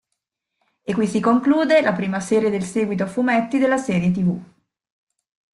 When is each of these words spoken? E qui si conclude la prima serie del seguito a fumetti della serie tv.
E 0.89 0.91
qui 0.97 1.05
si 1.13 1.19
conclude 1.19 1.79
la 1.81 1.93
prima 1.93 2.19
serie 2.19 2.49
del 2.49 2.63
seguito 2.63 3.03
a 3.03 3.05
fumetti 3.05 3.59
della 3.59 3.77
serie 3.77 4.09
tv. 4.09 4.41